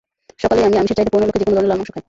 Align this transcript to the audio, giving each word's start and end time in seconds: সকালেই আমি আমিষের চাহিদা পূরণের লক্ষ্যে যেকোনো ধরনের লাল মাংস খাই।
সকালেই 0.43 0.65
আমি 0.67 0.75
আমিষের 0.79 0.95
চাহিদা 0.97 1.13
পূরণের 1.13 1.25
লক্ষ্যে 1.29 1.41
যেকোনো 1.41 1.53
ধরনের 1.53 1.69
লাল 1.69 1.79
মাংস 1.79 1.89
খাই। 1.93 1.99